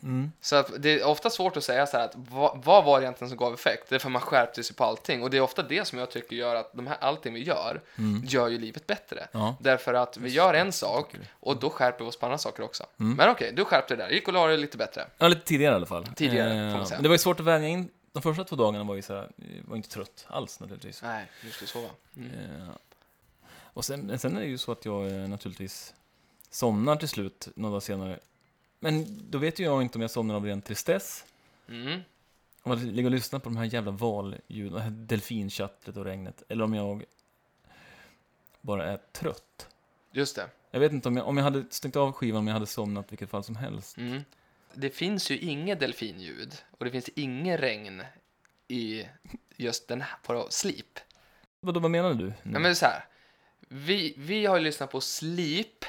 [0.02, 0.32] Mm.
[0.40, 3.04] Så att det är ofta svårt att säga så här att vad, vad var det
[3.04, 3.88] egentligen som gav effekt?
[3.88, 5.22] Det är för man skärpte sig på allting.
[5.22, 7.80] Och det är ofta det som jag tycker gör att de här, allting vi gör,
[8.24, 9.18] gör ju livet bättre.
[9.18, 9.28] Mm.
[9.46, 9.56] Ja.
[9.60, 12.86] Därför att vi gör en sak och då skärper vi oss på andra saker också.
[12.96, 14.10] Men okej, du skärpte det där.
[14.10, 15.06] Gick och la dig lite bättre.
[15.18, 16.06] Ja, lite tidigare i alla fall.
[16.16, 16.96] Tidigare, får Eh, man säga.
[16.98, 17.88] Men det var ju svårt att vänja in.
[18.12, 19.28] De första två dagarna var ju så här,
[19.68, 21.02] var inte trött alls naturligtvis.
[21.02, 21.88] Nej, du skulle sova.
[22.16, 22.30] Mm.
[22.30, 22.68] Eh,
[23.72, 25.94] och sen, sen är det ju så att jag eh, naturligtvis
[26.50, 28.18] somnar till slut några dagar senare.
[28.78, 31.24] Men då vet ju jag inte om jag somnar av ren tristess,
[31.68, 32.00] Mm.
[32.62, 36.42] om att ligga och lyssna på de här jävla valljuden, det här delfinchattret och regnet,
[36.48, 37.04] eller om jag
[38.60, 39.68] bara är trött.
[40.12, 40.48] Just det.
[40.70, 43.12] Jag vet inte om jag, om jag hade stängt av skivan om jag hade somnat
[43.12, 43.96] vilket fall som helst.
[43.96, 44.22] Mm.
[44.74, 48.02] Det finns ju inget delfinljud och det finns inget regn
[48.68, 49.06] i
[49.56, 50.98] just den här, på Sleep.
[51.60, 52.32] Vadå, vad menar du?
[52.42, 53.04] Ja, men så här.
[53.72, 55.84] Vi, vi har ju lyssnat på Sleep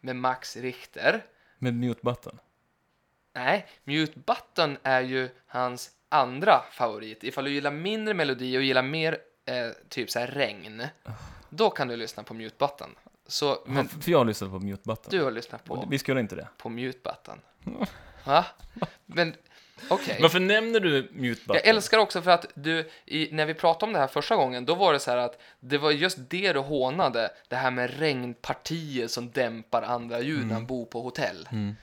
[0.00, 1.24] med Max Richter.
[1.58, 2.38] Med mute button?
[3.34, 7.24] Nej, Mute Button är ju hans andra favorit.
[7.24, 10.86] Ifall du gillar mindre melodi och gillar mer eh, typ så här regn,
[11.48, 12.94] då kan du lyssna på Mute Button.
[13.26, 15.10] Så, men Men, för jag har lyssnat på mute button.
[15.10, 16.48] du har lyssnat på, Vi skulle inte det.
[16.58, 17.40] på Mute Button.
[18.24, 18.44] Va?
[19.06, 19.34] Men
[19.88, 20.18] okej.
[20.22, 21.56] Varför nämner du mute button?
[21.56, 24.66] Jag älskar också för att du, i, när vi pratade om det här första gången,
[24.66, 27.98] då var det så här att det var just det du hånade, det här med
[27.98, 31.48] regnpartier som dämpar andra ljud när man bor på hotell.
[31.52, 31.76] Mm.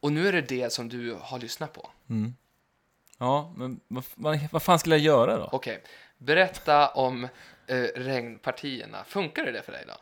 [0.00, 1.90] Och nu är det det som du har lyssnat på.
[3.18, 5.48] Ja, men vad, vad, vad fan skulle jag göra då?
[5.52, 5.82] Okej,
[6.18, 7.28] berätta om
[7.66, 9.04] eh, regnpartierna.
[9.04, 9.94] Funkar det för dig då?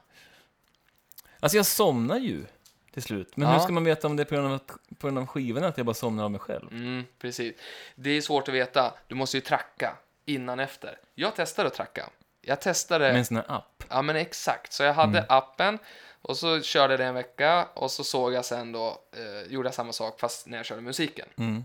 [1.40, 2.44] Alltså jag somnar ju
[2.92, 3.36] till slut.
[3.36, 3.54] Men Ja.
[3.54, 4.66] hur ska man veta om det är på grund av, att,
[4.98, 6.68] på grund av skivorna att jag bara somnar av mig själv?
[6.72, 7.54] Mm, precis.
[7.94, 8.94] Det är svårt att veta.
[9.06, 10.98] Du måste ju tracka innan efter.
[11.14, 12.10] Jag testade att tracka.
[12.40, 13.04] Jag testade...
[13.08, 13.84] Med en sån här app?
[13.88, 14.72] Ja, men exakt.
[14.72, 15.24] Så jag hade Mm.
[15.28, 15.78] appen
[16.22, 19.66] och så körde jag det en vecka och så såg jag sen då, eh, gjorde
[19.66, 21.28] jag samma sak fast när jag körde musiken.
[21.36, 21.64] Mm.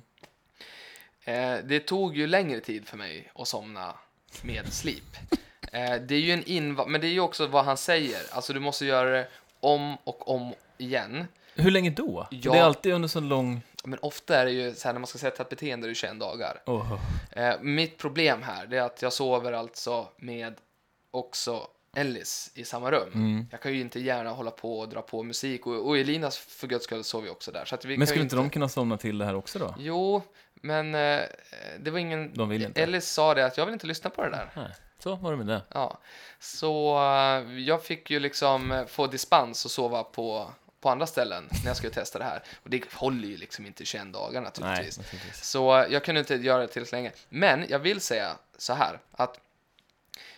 [1.24, 3.94] Eh, det tog ju längre tid för mig att somna
[4.42, 5.04] med sleep.
[5.72, 8.22] Eh, det är ju en inva- men det är ju också vad han säger.
[8.32, 9.28] Alltså du måste göra det
[9.60, 11.28] om och om igen.
[11.56, 12.28] Hur länge då?
[12.32, 12.52] Ja.
[12.52, 13.62] Det är alltid under så lång...
[13.84, 15.96] Men ofta är det ju så här när man ska sätta ett beteende, det är
[15.96, 16.62] 21 dagar.
[16.66, 17.00] Oh.
[17.32, 20.56] Eh, mitt problem här det är att jag sover alltså med
[21.12, 23.12] också Ellis i samma rum.
[23.14, 23.48] Mm.
[23.52, 26.68] Jag kan ju inte gärna hålla på och dra på musik och, och Elinas för
[26.68, 27.66] guds skull sover ju också där.
[27.66, 29.76] Så att vi Men skulle inte de kunna somna till det här också då?
[29.80, 30.22] Jo,
[30.54, 31.22] men eh,
[31.80, 32.34] det var ingen...
[32.34, 32.84] De vill inte.
[32.84, 34.52] Ellis sa det att jag vill inte lyssna på det där.
[34.56, 35.62] Nej, så var det med det.
[35.70, 36.00] Ja,
[36.40, 41.70] så eh, jag fick ju liksom få dispens och sova på, på andra ställen när
[41.70, 42.44] jag skulle testa det här.
[42.64, 44.98] Och det håller ju liksom inte 21 dagar naturligtvis.
[44.98, 45.44] naturligtvis.
[45.44, 47.12] Så jag kunde inte göra det tillräckligt länge.
[47.30, 49.40] Men jag vill säga så här att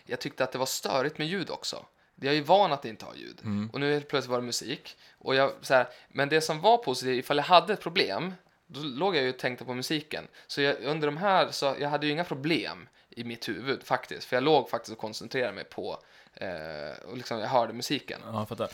[0.05, 1.85] jag tyckte att det var störigt med ljud också.
[2.15, 3.41] Jag är ju van att inte ha ljud.
[3.43, 3.69] Mm.
[3.73, 4.97] Och nu helt plötsligt var det musik.
[5.17, 8.33] Och jag, så här, men det som var positivt, ifall jag hade ett problem,
[8.67, 10.27] då låg jag ju och tänkte på musiken.
[10.47, 14.23] Så jag, under de här, så jag hade ju inga problem i mitt huvud faktiskt.
[14.27, 15.99] För jag låg faktiskt och koncentrerade mig på,
[16.33, 18.21] eh, och liksom jag hörde musiken.
[18.25, 18.69] Ja, jag fattar.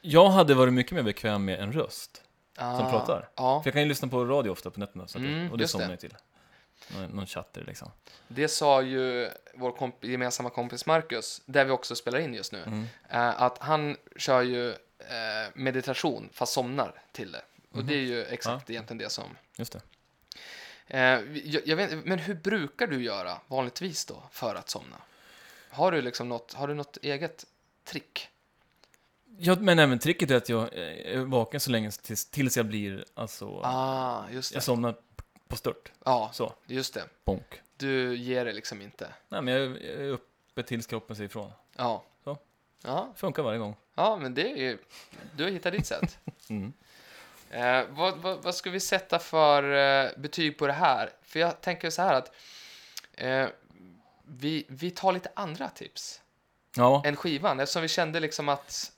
[0.00, 2.22] Jag hade varit mycket mer bekväm med en röst
[2.56, 3.28] som Ah, pratar.
[3.36, 5.58] Ja, För jag kan ju lyssna på radio ofta på nätterna, så att Mm, och
[5.58, 6.16] det somnar jag till.
[6.88, 7.90] Någon, någon chatter liksom.
[8.28, 12.62] det sa ju vår komp- gemensamma kompis Marcus, där vi också spelar in just nu.
[12.66, 12.84] Mm.
[13.08, 14.76] Eh, att han kör ju eh,
[15.54, 17.42] meditation fast somnar till det.
[17.70, 19.36] Och det är ju exakt egentligen det som...
[19.56, 19.80] Just det.
[20.86, 21.00] Eh,
[21.44, 24.96] jag, jag vet, men hur brukar du göra vanligtvis då för att somna?
[25.70, 27.46] Har du liksom något, har du något eget
[27.84, 28.28] trick?
[29.44, 33.04] Ja, men även tricket är att jag är vaken så länge tills, tills jag blir,
[33.14, 34.56] alltså, Ah, just det.
[34.56, 34.94] jag somnar
[35.48, 35.92] på stört.
[36.04, 37.04] Ja, Så, just det.
[37.24, 37.60] bonk.
[37.76, 39.08] Du ger det liksom inte.
[39.28, 41.52] Nej, men jag jag är uppe tills kroppen säger ifrån.
[41.76, 42.04] Ja.
[42.24, 42.38] Så.
[42.84, 43.76] Ja, Funkar varje gång.
[43.94, 44.78] ja men det är ju...
[45.36, 46.18] Du har hittat ditt sätt.
[46.50, 46.72] Mm.
[47.50, 49.62] Eh, vad, vad, vad ska vi sätta för
[50.04, 51.10] eh, betyg på det här?
[51.22, 52.32] För jag tänker så här att
[53.12, 53.46] eh,
[54.24, 56.20] vi, vi tar lite andra tips
[56.76, 58.92] Ja, än skivan eftersom vi kände liksom att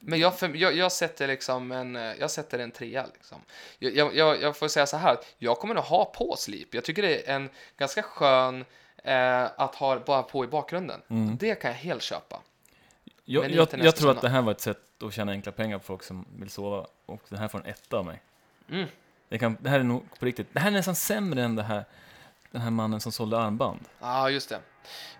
[0.00, 3.38] men jag, för, jag, jag sätter liksom en, eh, jag sätter en trea liksom.
[3.78, 6.74] Jag, jag- jag, får säga så här, jag kommer nog ha på Sleep.
[6.74, 8.64] Jag tycker det är en ganska skön
[9.04, 11.00] eh, att ha bara på i bakgrunden.
[11.38, 12.40] Det kan jag helt köpa.
[13.24, 15.84] jag, jag, jag tror att det här var ett sätt att tjäna enkla pengar på
[15.84, 16.86] folk som vill sova.
[17.06, 18.20] Och det här får en etta av mig.
[18.70, 18.86] Mm.
[19.40, 20.46] Kan, det här är nog på riktigt.
[20.52, 21.84] Det här är nästan sämre än det här,
[22.54, 23.80] den här mannen som sålde armband.
[24.00, 24.60] Ja, just det.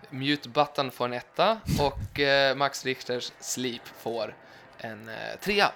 [0.09, 4.35] Mute Button får en etta och eh, Max Richters Sleep får
[4.77, 5.71] en eh, trea.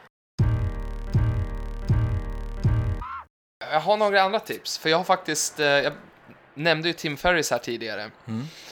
[3.72, 5.94] Jag har några andra tips, för jag har faktiskt, eh, jag
[6.60, 8.12] nämnde ju Tim Ferris här tidigare,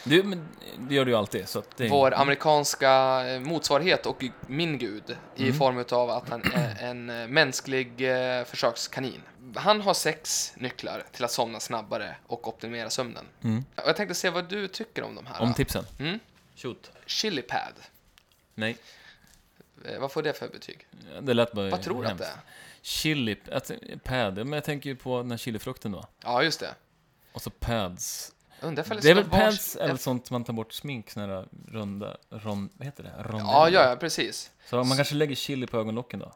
[0.03, 0.47] Det, men,
[0.77, 1.47] det gör du ju alltid.
[1.47, 6.41] Så att det, vår amerikanska eh, motsvarighet och min gud i form av att han
[6.53, 9.21] är en eh, mänsklig eh, försökskanin.
[9.55, 13.25] Han har sex nycklar till att somna snabbare och optimera sömnen.
[13.43, 13.65] Mm.
[13.75, 15.41] Och jag tänkte se vad du tycker om de här.
[15.41, 15.85] Om tipsen.
[15.99, 16.19] Mm.
[16.55, 16.91] Shoot.
[17.05, 17.73] Chili Pad.
[18.55, 18.77] Nej,
[19.99, 20.87] vad får det för betyg?
[21.21, 22.39] det lät bara Vad tror du att det är?
[22.81, 23.73] Chili, alltså,
[24.03, 26.05] pad, men jag tänker ju på den här chilifrukten då.
[26.23, 26.73] Ja, just det.
[27.37, 28.33] Och så pads.
[28.61, 31.47] Undrar ifall Det är väl pads, är väl sånt man tar bort smink, såna här
[31.67, 33.09] runda, ron, vad heter det?
[33.23, 33.43] Rondeller.
[33.51, 34.51] Ja, ja, precis.
[34.65, 36.33] Så man kanske lägger chili på ögonlocken då?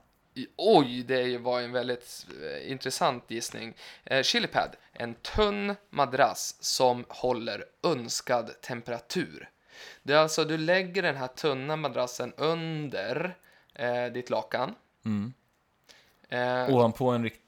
[0.57, 3.73] Oj, det var en väldigt eh, intressant gissning.
[4.03, 9.49] Eh, Chili Pad, en tunn madrass som håller önskad temperatur.
[10.03, 13.35] Det är alltså, du lägger den här tunna madrassen under
[13.73, 14.75] eh, ditt lakan.
[15.05, 15.33] Mm.
[16.29, 17.41] Eh, Ovanpå en rikt,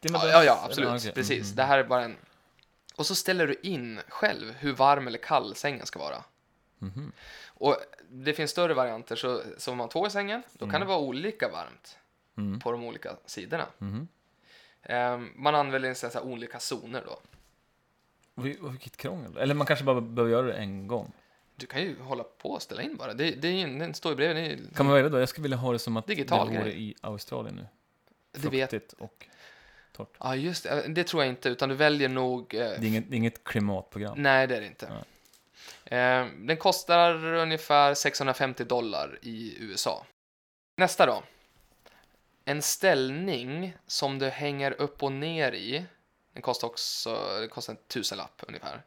[0.00, 0.88] Det med Ja, det- ja, absolut.
[0.90, 1.12] Ja, okej.
[1.12, 1.44] Precis.
[1.44, 2.16] Mm, Det här är bara en...
[3.00, 6.24] Och så ställer du in själv hur varm eller kall sängen ska vara.
[6.78, 7.12] mhm.
[7.46, 7.76] Och
[8.10, 10.98] det finns större varianter, så, så om man två i sängen, då kan det vara
[10.98, 11.96] olika varmt
[12.36, 12.60] Mm.
[12.60, 13.66] på de olika sidorna.
[14.82, 17.18] Ehm, man använder så här, olika zoner då.
[18.42, 19.36] Vilket krångel.
[19.36, 21.12] Eller man kanske bara behöver göra det en gång.
[21.56, 23.14] Du kan ju hålla på och ställa in bara.
[23.14, 24.44] Det, det är ju, den står ju bredvid.
[24.70, 25.18] Är Kan man välja då?
[25.18, 26.82] Jag skulle vilja ha det som att Digital det vore grej.
[26.82, 27.66] i Australien nu.
[28.32, 29.26] det vet Fuktigt och
[29.92, 30.16] torrt.
[30.20, 30.88] Ja, just det.
[30.88, 32.54] Det tror jag inte, utan du väljer nog...
[32.54, 34.22] eh, Det är inget, det är inget klimatprogram.
[34.22, 34.86] Nej, det är det inte.
[35.84, 40.06] Eh, den kostar ungefär 650 dollar i USA.
[40.76, 41.22] Nästa då.
[42.44, 45.84] En ställning som du hänger upp och ner i.
[46.32, 48.82] Den kostar också det kostar en tusenlapp ungefär.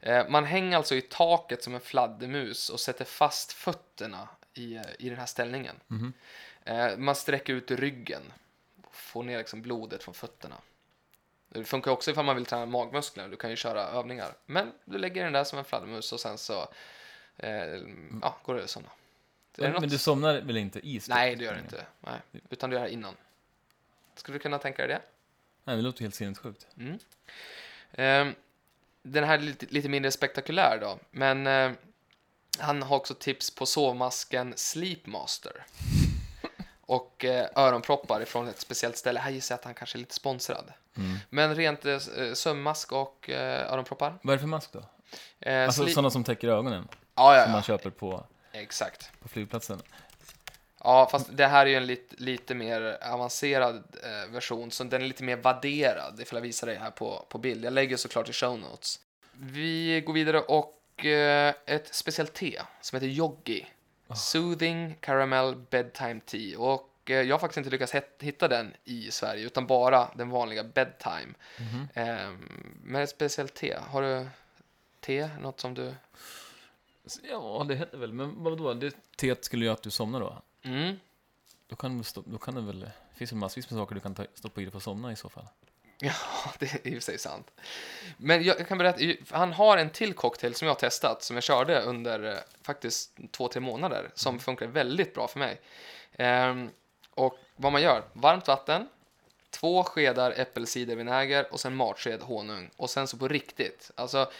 [0.00, 5.08] Eh, man hänger alltså i taket som en fladdermus och sätter fast fötterna i, i
[5.08, 5.76] den här ställningen.
[5.86, 6.12] Mhm.
[6.64, 8.22] Eh, man sträcker ut ryggen
[8.96, 10.56] får ner liksom blodet från fötterna.
[11.48, 13.28] Det funkar också ifall man vill träna magmusklerna.
[13.28, 14.34] Du kan ju köra övningar.
[14.46, 16.68] Men du lägger den där som en fladdermus och sen så
[17.36, 17.50] eh,
[18.22, 18.88] ja, går det att somna.
[19.56, 19.80] Men, något?
[19.80, 21.00] men du somnar väl inte i?
[21.08, 21.86] Nej, det gör det inte.
[22.00, 22.20] Nej.
[22.50, 23.14] Utan du gör det innan.
[24.14, 25.02] Skulle du kunna tänka dig det?
[25.64, 26.66] Nej, det låter helt sinnessjukt.
[26.78, 26.98] Mm.
[27.92, 28.34] Ehm,
[29.02, 31.72] den här är lite, lite mindre spektakulär då, men eh,
[32.58, 35.66] han har också tips på sovmasken Sleepmaster.
[36.86, 39.20] Och eh, öronproppar ifrån ett speciellt ställe.
[39.20, 40.72] Här gissar jag att han kanske är lite sponsrad.
[40.96, 41.16] Mm.
[41.30, 41.98] Men rent eh,
[42.34, 44.18] sömnmask och eh, öronproppar.
[44.22, 44.82] Vad är det för mask då?
[45.40, 49.10] Eh, Alltså sli- sådana som täcker ögonen, ja, ja, som man köper på, Exakt.
[49.22, 49.82] på flygplatsen.
[50.84, 55.02] Ja, fast det här är ju en lite, lite mer avancerad eh, version, så den
[55.02, 57.64] är lite mer vadderad, ifall jag visar dig här på, på bild.
[57.64, 59.00] Jag lägger såklart i show notes.
[59.32, 63.66] Vi går vidare och eh, ett speciellt te som heter Yoggi.
[64.14, 66.58] Soothing Caramel Bedtime Tea.
[66.58, 70.64] Och eh, jag har faktiskt inte lyckats hitta den i Sverige, utan bara den vanliga
[70.64, 71.34] Bedtime.
[71.58, 71.88] Mhm.
[71.94, 72.30] Eh,
[72.82, 73.76] men ett speciellt te.
[73.90, 74.28] Har du
[75.00, 75.30] te?
[75.40, 75.94] Något som du...
[77.30, 78.74] Ja, det heter väl, men vadå?
[78.74, 80.42] Det teet skulle göra att du somnar då?
[80.62, 80.96] Mm.
[81.68, 84.00] Då kan, du stå, då kan det väl, det finns väl massvis med saker du
[84.00, 85.46] kan ta, stoppa i dig för att somna i så fall.
[85.98, 86.12] Ja,
[86.58, 87.50] det är i och för sig sant.
[88.16, 91.42] Men jag, kan berätta, han har en till cocktail som jag har testat, som jag
[91.42, 95.60] körde under eh, faktiskt två, tre månader, som funkar väldigt bra för mig.
[96.12, 96.70] Ehm,
[97.14, 98.88] och vad man gör, varmt vatten,
[99.50, 102.70] två skedar äppelcidervinäger och sen matsked honung.
[102.76, 104.30] Och sen så på riktigt, alltså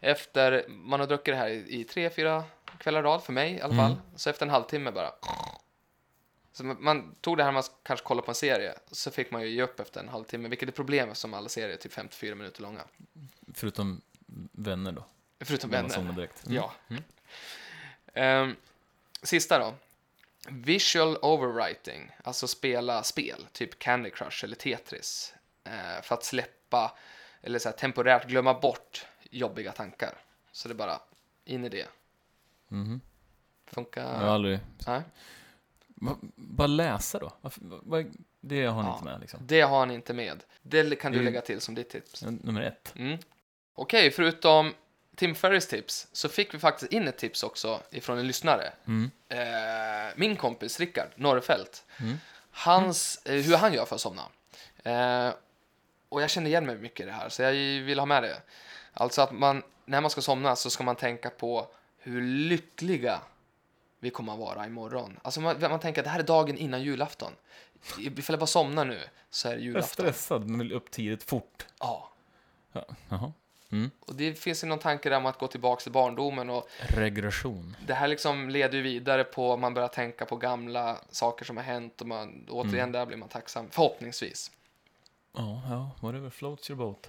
[0.00, 2.44] efter, man har druckit det här i, i tre, fyra
[2.78, 3.96] kvällar rad, för mig i alla fall.
[4.16, 5.10] Så efter en halvtimme bara
[6.54, 9.42] så man, man tog det här man kanske kollade på en serie, så fick man
[9.42, 12.62] ju ge upp efter en halvtimme, vilket är problemet som alla serier, typ 54 minuter
[12.62, 12.82] långa.
[13.54, 14.00] Förutom
[14.52, 15.04] vänner då.
[15.40, 15.94] Förutom man vänner.
[15.94, 16.46] somnar direkt.
[16.46, 16.56] Mm.
[16.56, 16.72] Ja.
[18.14, 18.56] Ehm,
[19.22, 19.74] sista då.
[20.48, 26.98] Visual overwriting, alltså spela spel, typ Candy Crush eller Tetris, eh, för att släppa,
[27.42, 30.14] eller så här, temporärt glömma bort jobbiga tankar.
[30.52, 31.00] Så det är bara
[31.44, 31.88] in i det.
[32.68, 33.00] Mhm.
[33.66, 34.02] Funkar?
[34.02, 34.60] Jag har aldrig...
[34.86, 35.02] Nej.
[35.94, 37.32] Va, bara läsa då?
[37.40, 37.62] Varför,
[38.40, 38.92] det har han Ja.
[38.94, 39.40] inte med liksom.
[39.42, 40.42] Det har han inte med.
[40.62, 41.24] Det kan du Mm.
[41.24, 42.22] lägga till som ditt tips.
[42.22, 42.92] Nummer ett.
[42.96, 43.18] Mm.
[43.74, 44.74] Okej, förutom
[45.16, 48.72] Tim Ferris tips så fick vi faktiskt in ett tips också ifrån en lyssnare.
[48.86, 49.10] Mm.
[49.28, 51.84] Eh, min kompis Rickard Norrfelt.
[52.00, 52.16] Mm.
[52.50, 54.22] Hans, eh, hur han gör för att somna.
[54.84, 55.34] Eh,
[56.08, 57.52] och jag kände igen mig mycket i det här, så jag
[57.82, 58.42] vill ha med det.
[58.92, 61.66] Alltså att man, när man ska somna så ska man tänka på
[61.98, 63.20] hur lyckliga
[64.04, 65.20] vi kommer att vara imorgon.
[65.22, 67.32] Alltså man, man tänker att det här är dagen innan julafton.
[67.98, 70.04] Ifall jag bara somnar nu så är det Jag är julafton.
[70.04, 71.66] stressad, man vill upp tidigt fort.
[71.80, 72.10] Ja.
[73.08, 73.32] Ja.
[73.72, 73.90] Mm.
[74.00, 77.76] Och det finns ju någon tanke där om att gå tillbaka till barndomen och Regression.
[77.86, 81.64] det här liksom leder ju vidare på man börjar tänka på gamla saker som har
[81.64, 82.92] hänt och man, återigen Mm.
[82.92, 84.50] där blir man tacksam, förhoppningsvis.
[85.36, 87.08] Ja, ja, whatever floats your boat.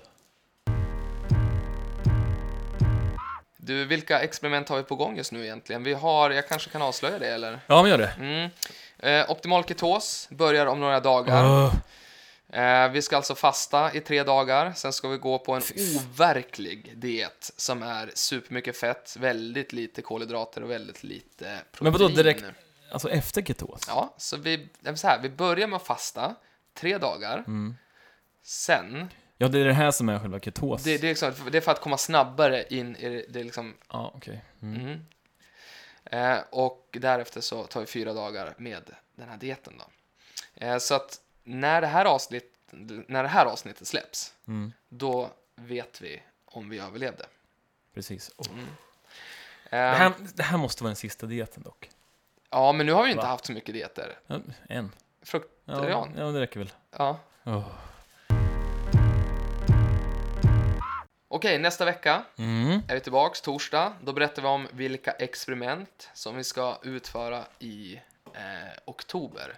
[3.65, 5.83] Du, vilka experiment har vi på gång just nu egentligen?
[5.83, 7.59] Vi har, jag kanske kan avslöja det eller?
[7.67, 8.11] Ja, men gör det.
[8.19, 8.49] Mm.
[8.99, 11.43] Eh, optimal ketos börjar om några dagar.
[11.43, 11.73] Uh,
[12.55, 15.61] Eh, vi ska alltså fasta i tre dagar, sen ska vi gå på en
[15.97, 21.79] overklig diet som är supermycket fett, väldigt lite kolhydrater och väldigt lite protein.
[21.79, 22.43] Men vadå, direkt?
[22.91, 23.81] alltså efter ketos?
[23.87, 26.35] Ja, så vi, så här, vi börjar med att fasta
[26.73, 27.37] tre dagar.
[27.37, 27.75] Mm.
[28.43, 30.83] Sen, Ja, det är det här som är själva ketos.
[30.83, 33.43] det, det, är liksom, det är för att komma snabbare in i det, det är
[33.43, 34.43] liksom, Ja, okej.
[34.61, 34.81] Mm.
[34.83, 35.05] mhm.
[36.05, 39.85] eh, och därefter så tar vi fyra dagar med den här dieten då.
[40.65, 42.53] Eh, så att när det, här avsnitt,
[43.07, 44.73] när det här avsnittet släpps, Mm.
[44.89, 47.25] då vet vi om vi överlevde.
[47.93, 48.31] Precis.
[48.37, 48.47] Oh.
[48.49, 48.59] Eh,
[49.69, 51.89] Det, här, det här måste vara den sista dieten dock.
[52.49, 53.27] Ja, men nu har vi inte Va?
[53.27, 54.17] haft så mycket dieter.
[54.27, 54.91] Ja, en.
[55.17, 56.13] Ja, Fruktarian.
[56.17, 56.71] ja, det räcker väl.
[56.97, 57.19] Ja.
[57.43, 57.63] Oh.
[61.35, 62.81] Okej, nästa vecka Mm.
[62.87, 63.93] är vi tillbaks, torsdag.
[64.03, 67.95] Då berättar vi om vilka experiment som vi ska utföra i
[68.25, 69.53] eh, oktober.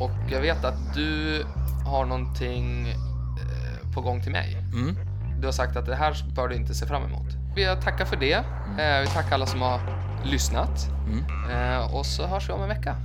[0.00, 1.42] Och jag vet att du
[1.86, 4.52] har någonting eh, på gång till mig.
[4.54, 4.96] Mm.
[5.40, 7.28] Du har sagt att det här bör du inte se fram emot.
[7.56, 8.32] Vi tackar för det.
[8.32, 9.80] Eh, vi tackar alla som har
[10.24, 10.88] lyssnat.
[11.06, 11.50] Mm.
[11.50, 12.96] Eh, och så hörs vi om en vecka.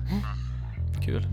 [1.05, 1.27] Kul.